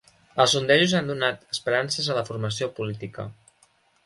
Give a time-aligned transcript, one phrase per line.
[0.43, 3.29] Els sondejos han donat esperances a la formació política